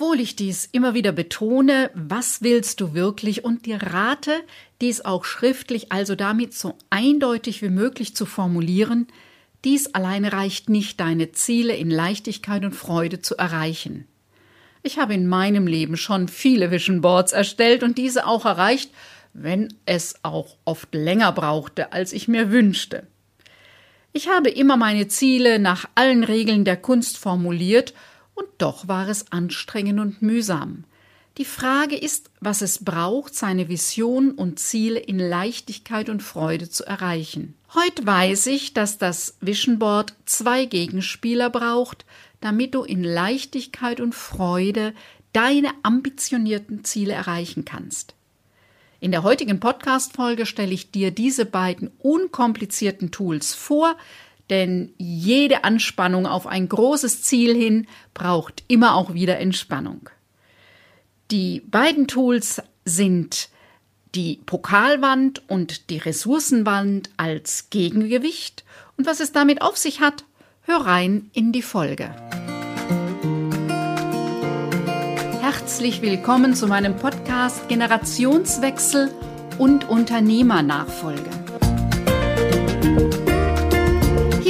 [0.00, 4.32] Obwohl ich dies immer wieder betone, was willst du wirklich und dir rate,
[4.80, 9.08] dies auch schriftlich, also damit so eindeutig wie möglich zu formulieren,
[9.62, 14.06] dies alleine reicht nicht, deine Ziele in Leichtigkeit und Freude zu erreichen.
[14.82, 18.92] Ich habe in meinem Leben schon viele Vision Boards erstellt und diese auch erreicht,
[19.34, 23.06] wenn es auch oft länger brauchte, als ich mir wünschte.
[24.14, 27.92] Ich habe immer meine Ziele nach allen Regeln der Kunst formuliert
[28.40, 30.84] und doch war es anstrengend und mühsam.
[31.38, 36.84] Die Frage ist, was es braucht, seine Vision und Ziele in Leichtigkeit und Freude zu
[36.84, 37.54] erreichen.
[37.74, 42.04] Heute weiß ich, dass das Vision Board zwei Gegenspieler braucht,
[42.40, 44.92] damit du in Leichtigkeit und Freude
[45.32, 48.14] deine ambitionierten Ziele erreichen kannst.
[48.98, 53.96] In der heutigen Podcast-Folge stelle ich dir diese beiden unkomplizierten Tools vor,
[54.50, 60.10] denn jede Anspannung auf ein großes Ziel hin braucht immer auch wieder Entspannung.
[61.30, 63.48] Die beiden Tools sind
[64.16, 68.64] die Pokalwand und die Ressourcenwand als Gegengewicht.
[68.96, 70.24] Und was es damit auf sich hat,
[70.62, 72.14] hör rein in die Folge.
[75.40, 79.10] Herzlich willkommen zu meinem Podcast Generationswechsel
[79.58, 81.30] und Unternehmernachfolge.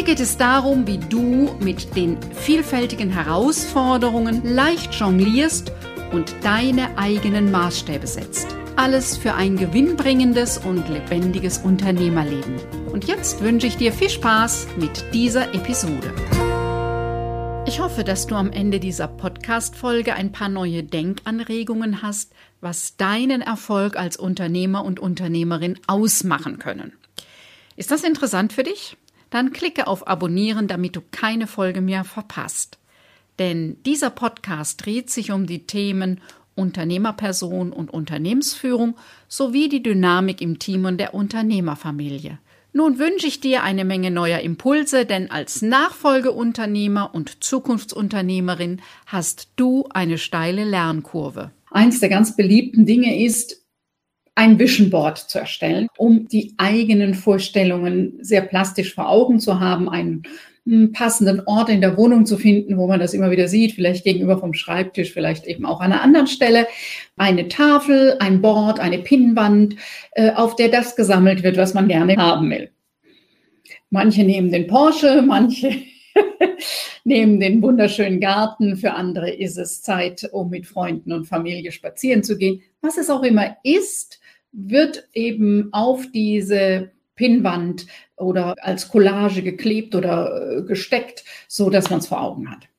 [0.00, 5.72] Hier geht es darum, wie du mit den vielfältigen Herausforderungen leicht jonglierst
[6.10, 8.46] und deine eigenen Maßstäbe setzt.
[8.76, 12.54] Alles für ein gewinnbringendes und lebendiges Unternehmerleben.
[12.90, 16.14] Und jetzt wünsche ich dir viel Spaß mit dieser Episode.
[17.66, 23.42] Ich hoffe, dass du am Ende dieser Podcast-Folge ein paar neue Denkanregungen hast, was deinen
[23.42, 26.94] Erfolg als Unternehmer und Unternehmerin ausmachen können.
[27.76, 28.96] Ist das interessant für dich?
[29.30, 32.78] Dann klicke auf Abonnieren, damit du keine Folge mehr verpasst.
[33.38, 36.20] Denn dieser Podcast dreht sich um die Themen
[36.56, 38.96] Unternehmerperson und Unternehmensführung
[39.28, 42.38] sowie die Dynamik im Team und der Unternehmerfamilie.
[42.72, 49.86] Nun wünsche ich dir eine Menge neuer Impulse, denn als Nachfolgeunternehmer und Zukunftsunternehmerin hast du
[49.90, 51.50] eine steile Lernkurve.
[51.70, 53.59] Eins der ganz beliebten Dinge ist,
[54.34, 59.88] ein Vision Board zu erstellen, um die eigenen Vorstellungen sehr plastisch vor Augen zu haben,
[59.88, 60.22] einen
[60.64, 64.04] hm, passenden Ort in der Wohnung zu finden, wo man das immer wieder sieht, vielleicht
[64.04, 66.66] gegenüber vom Schreibtisch, vielleicht eben auch an einer anderen Stelle.
[67.16, 69.76] Eine Tafel, ein Board, eine Pinnwand,
[70.12, 72.70] äh, auf der das gesammelt wird, was man gerne haben will.
[73.90, 75.82] Manche nehmen den Porsche, manche
[77.04, 78.76] nehmen den wunderschönen Garten.
[78.76, 82.62] Für andere ist es Zeit, um mit Freunden und Familie spazieren zu gehen.
[82.82, 84.20] Was es auch immer ist,
[84.52, 87.86] wird eben auf diese Pinnwand
[88.16, 92.70] oder als Collage geklebt oder äh, gesteckt, so dass man es vor Augen hat.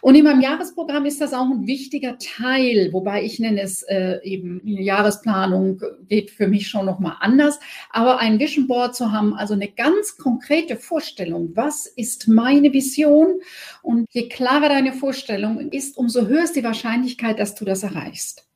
[0.00, 4.20] Und in meinem Jahresprogramm ist das auch ein wichtiger Teil, wobei ich nenne es äh,
[4.22, 7.58] eben Jahresplanung geht für mich schon noch mal anders.
[7.90, 13.40] Aber ein Vision Board zu haben, also eine ganz konkrete Vorstellung, was ist meine Vision?
[13.82, 18.47] Und je klarer deine Vorstellung ist, umso höher ist die Wahrscheinlichkeit, dass du das erreichst.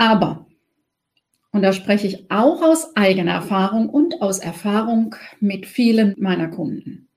[0.00, 0.46] Aber
[1.52, 7.08] und da spreche ich auch aus eigener Erfahrung und aus Erfahrung mit vielen meiner Kunden.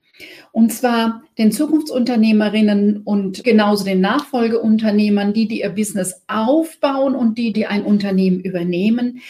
[0.52, 7.52] Und zwar den Zukunftsunternehmerinnen und genauso den Nachfolgeunternehmern, die, die ihr Business aufbauen und die,
[7.52, 9.20] die ein Unternehmen übernehmen.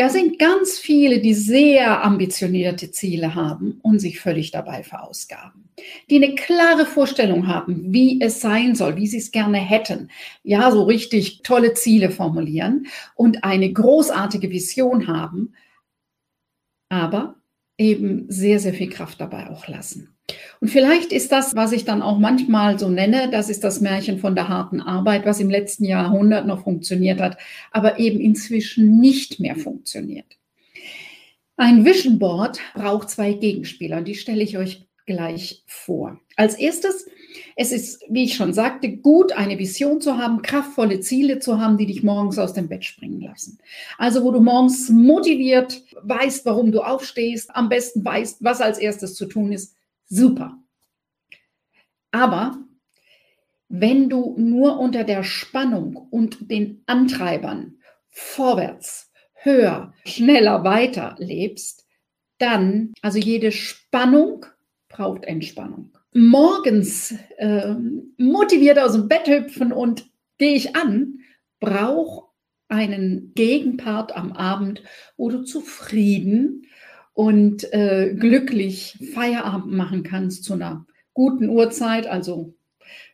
[0.00, 5.70] Da sind ganz viele, die sehr ambitionierte Ziele haben und sich völlig dabei verausgaben.
[6.08, 10.08] Die eine klare Vorstellung haben, wie es sein soll, wie sie es gerne hätten.
[10.44, 12.86] Ja, so richtig tolle Ziele formulieren
[13.16, 15.54] und eine großartige Vision haben,
[16.88, 17.34] aber
[17.76, 20.17] eben sehr, sehr viel Kraft dabei auch lassen.
[20.60, 24.18] Und vielleicht ist das, was ich dann auch manchmal so nenne, das ist das Märchen
[24.18, 27.38] von der harten Arbeit, was im letzten Jahrhundert noch funktioniert hat,
[27.70, 30.38] aber eben inzwischen nicht mehr funktioniert.
[31.56, 36.20] Ein Vision Board braucht zwei Gegenspieler und die stelle ich euch gleich vor.
[36.36, 37.06] Als erstes,
[37.56, 41.78] es ist, wie ich schon sagte, gut, eine Vision zu haben, kraftvolle Ziele zu haben,
[41.78, 43.58] die dich morgens aus dem Bett springen lassen.
[43.96, 49.14] Also wo du morgens motiviert weißt, warum du aufstehst, am besten weißt, was als erstes
[49.14, 49.77] zu tun ist
[50.08, 50.58] super.
[52.10, 52.58] Aber
[53.68, 57.78] wenn du nur unter der Spannung und den Antreibern
[58.08, 61.86] vorwärts, höher, schneller, weiter lebst,
[62.38, 64.46] dann, also jede Spannung
[64.88, 65.92] braucht Entspannung.
[66.14, 67.74] Morgens äh,
[68.16, 71.20] motiviert aus dem Bett hüpfen und gehe ich an,
[71.60, 72.28] braucht
[72.68, 74.82] einen Gegenpart am Abend,
[75.16, 76.66] wo du zufrieden
[77.18, 82.54] und äh, glücklich Feierabend machen kannst zu einer guten Uhrzeit, also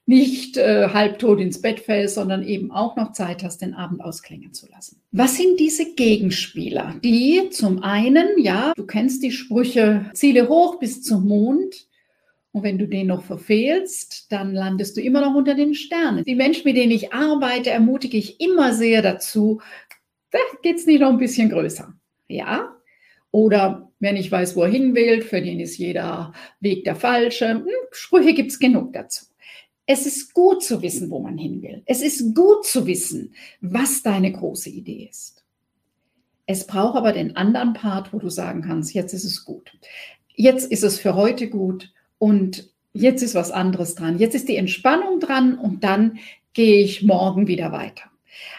[0.05, 4.53] nicht äh, halbtot ins Bett fällst, sondern eben auch noch Zeit hast, den Abend ausklingen
[4.53, 5.01] zu lassen.
[5.11, 6.97] Was sind diese Gegenspieler?
[7.03, 11.89] Die zum einen, ja, du kennst die Sprüche, Ziele hoch bis zum Mond.
[12.53, 16.25] Und wenn du den noch verfehlst, dann landest du immer noch unter den Sternen.
[16.25, 19.63] Die Menschen, mit denen ich arbeite, ermutige ich immer sehr dazu,
[20.31, 21.95] da es nicht noch ein bisschen größer.
[22.29, 22.75] Ja?
[23.35, 27.49] Oder wenn ich weiß, wo er hin will, für den ist jeder Weg der falsche.
[27.49, 29.25] Hm, Sprüche gibt es genug dazu.
[29.87, 31.83] Es ist gut zu wissen, wo man hin will.
[31.85, 35.45] Es ist gut zu wissen, was deine große Idee ist.
[36.47, 39.77] Es braucht aber den anderen Part, wo du sagen kannst, jetzt ist es gut.
[40.37, 44.21] Jetzt ist es für heute gut und jetzt ist was anderes dran.
[44.21, 46.21] Jetzt ist die Entspannung dran und dann
[46.53, 48.05] gehe ich morgen wieder weiter.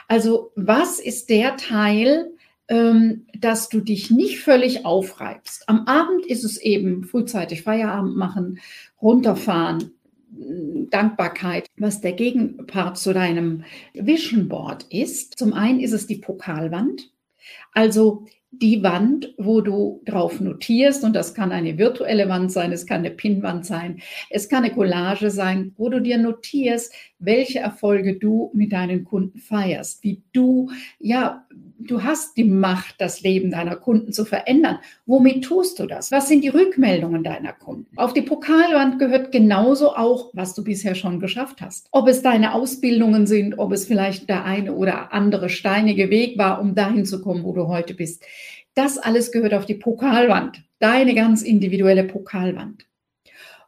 [0.09, 2.34] Also was ist der Teil,
[2.67, 5.69] dass du dich nicht völlig aufreibst?
[5.69, 8.59] Am Abend ist es eben frühzeitig Feierabend machen,
[9.01, 9.91] runterfahren,
[10.89, 13.63] Dankbarkeit, was der Gegenpart zu deinem
[13.93, 15.37] Vision Board ist.
[15.37, 17.11] Zum einen ist es die Pokalwand,
[17.71, 22.85] also die Wand, wo du drauf notierst, und das kann eine virtuelle Wand sein, es
[22.85, 28.17] kann eine Pinnwand sein, es kann eine Collage sein, wo du dir notierst, welche Erfolge
[28.17, 31.45] du mit deinen Kunden feierst, wie du, ja,
[31.79, 34.79] du hast die Macht, das Leben deiner Kunden zu verändern.
[35.05, 36.11] Womit tust du das?
[36.11, 37.87] Was sind die Rückmeldungen deiner Kunden?
[37.97, 41.87] Auf die Pokalwand gehört genauso auch, was du bisher schon geschafft hast.
[41.91, 46.61] Ob es deine Ausbildungen sind, ob es vielleicht der eine oder andere steinige Weg war,
[46.61, 48.23] um dahin zu kommen, wo du heute bist.
[48.73, 52.85] Das alles gehört auf die Pokalwand, deine ganz individuelle Pokalwand.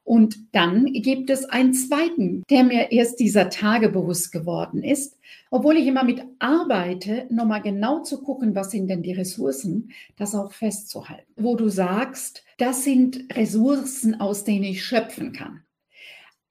[0.08, 5.20] Und dann gibt es einen zweiten, der mir erst dieser Tage bewusst geworden ist.
[5.52, 10.34] Obwohl ich immer mit arbeite, nochmal genau zu gucken, was sind denn die Ressourcen, das
[10.34, 11.30] auch festzuhalten.
[11.36, 15.64] Wo du sagst, das sind Ressourcen, aus denen ich schöpfen kann.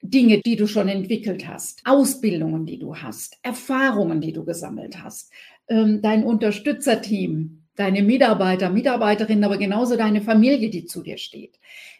[0.02, 5.32] Dinge, die du schon entwickelt hast, Ausbildungen, die du hast, Erfahrungen, die du gesammelt hast,
[5.68, 11.58] ähm, dein Unterstützerteam, deine Mitarbeiter, Mitarbeiterinnen, aber genauso deine Familie, die zu dir steht.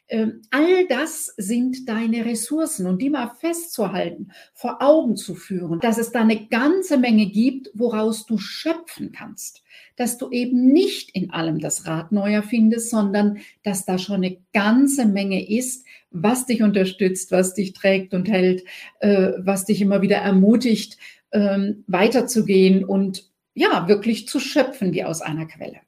[0.08, 5.99] Ähm, all das sind deine Ressourcen und die mal festzuhalten, vor Augen zu führen, dass
[5.99, 9.64] es da eine ganze Menge gibt, woraus du schöpfen kannst.
[9.96, 14.38] Dass du eben nicht in allem das Rad neu erfindest, sondern dass da schon eine
[14.52, 18.62] ganze Menge ist, was dich unterstützt, was dich trägt und hält,
[19.00, 20.99] äh, was dich immer wieder ermutigt,
[21.32, 25.81] ähm, weiterzugehen und ja, wirklich zu schöpfen wie aus einer Quelle.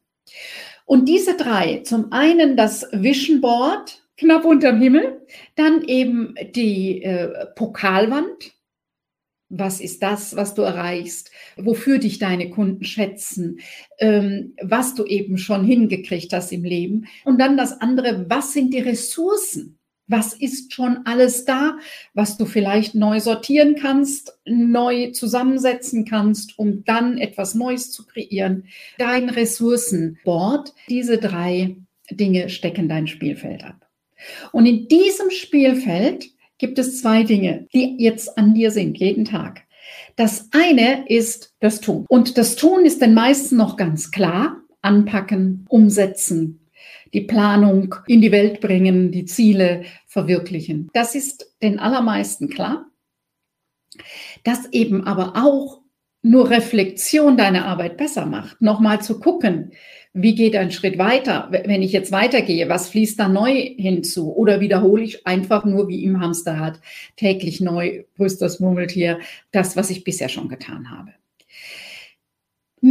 [0.86, 5.26] Und diese drei, zum einen das Vision Board, knapp unterm Himmel.
[5.54, 8.52] Dann eben die äh, Pokalwand.
[9.50, 11.30] Was ist das, was du erreichst?
[11.56, 13.60] Wofür dich deine Kunden schätzen?
[13.98, 17.06] Ähm, was du eben schon hingekriegt hast im Leben?
[17.24, 19.77] Und dann das andere, was sind die Ressourcen?
[20.08, 21.76] Was ist schon alles da,
[22.14, 28.64] was du vielleicht neu sortieren kannst, neu zusammensetzen kannst, um dann etwas Neues zu kreieren?
[28.96, 31.76] Dein Ressourcenboard, diese drei
[32.10, 33.86] Dinge stecken dein Spielfeld ab.
[34.52, 39.62] Und in diesem Spielfeld gibt es zwei Dinge, die jetzt an dir sind, jeden Tag.
[40.16, 42.04] Das eine ist das Tun.
[42.08, 44.62] Und das Tun ist den meisten noch ganz klar.
[44.80, 46.60] Anpacken, umsetzen,
[47.12, 50.88] die Planung in die Welt bringen, die Ziele verwirklichen.
[50.92, 52.86] Das ist den allermeisten klar.
[54.44, 55.82] Dass eben aber auch
[56.22, 58.60] nur Reflexion deine Arbeit besser macht.
[58.60, 59.72] Nochmal zu gucken,
[60.12, 61.48] wie geht ein Schritt weiter?
[61.50, 64.34] Wenn ich jetzt weitergehe, was fließt da neu hinzu?
[64.34, 66.80] Oder wiederhole ich einfach nur wie im Hamsterrad
[67.16, 69.20] täglich neu, grüßt das Murmeltier,
[69.52, 71.12] das, was ich bisher schon getan habe?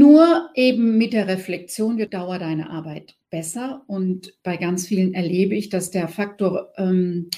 [0.07, 5.53] Nur eben mit der Reflexion wird Dauer deine Arbeit besser und bei ganz vielen erlebe
[5.53, 7.29] ich, dass der Faktor ähm,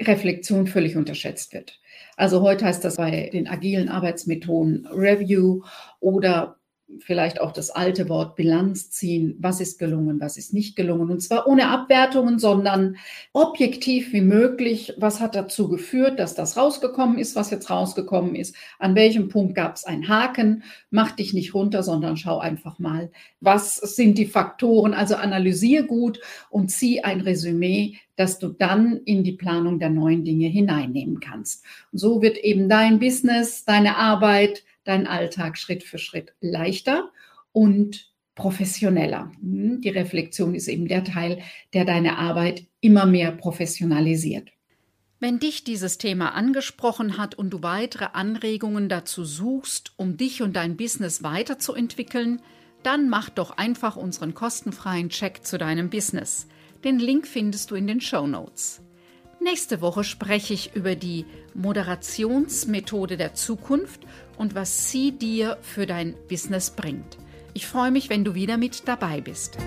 [0.00, 1.78] Reflexion völlig unterschätzt wird.
[2.16, 5.62] Also heute heißt das bei den agilen Arbeitsmethoden Review
[6.00, 6.58] oder
[7.00, 11.10] vielleicht auch das alte Wort Bilanz ziehen, was ist gelungen, was ist nicht gelungen.
[11.10, 12.96] Und zwar ohne Abwertungen, sondern
[13.32, 18.54] objektiv wie möglich, was hat dazu geführt, dass das rausgekommen ist, was jetzt rausgekommen ist,
[18.78, 23.10] an welchem Punkt gab es einen Haken, mach dich nicht runter, sondern schau einfach mal,
[23.40, 26.20] was sind die Faktoren, also analysier gut
[26.50, 31.64] und zieh ein Resümee, dass du dann in die Planung der neuen Dinge hineinnehmen kannst.
[31.92, 37.10] Und so wird eben dein Business, deine Arbeit, dein Alltag Schritt für Schritt leichter
[37.52, 39.32] und professioneller.
[39.40, 41.42] Hm, die Reflexion ist eben der Teil,
[41.74, 44.50] der deine Arbeit immer mehr professionalisiert.
[45.20, 50.56] Wenn dich dieses Thema angesprochen hat und du weitere Anregungen dazu suchst, um dich und
[50.56, 52.42] dein Business weiterzuentwickeln,
[52.82, 56.48] dann mach doch einfach unseren kostenfreien Check zu deinem Business.
[56.82, 58.82] Den Link findest du in den Show Notes.
[59.40, 61.24] Nächste Woche spreche ich über die
[61.54, 64.00] Moderationsmethode der Zukunft
[64.36, 67.18] und was sie dir für dein Business bringt.
[67.54, 69.58] Ich freue mich, wenn du wieder mit dabei bist.